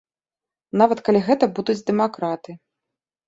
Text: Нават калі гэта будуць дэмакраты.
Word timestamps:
Нават 0.81 1.03
калі 1.09 1.21
гэта 1.27 1.49
будуць 1.59 1.77
дэмакраты. 1.89 2.51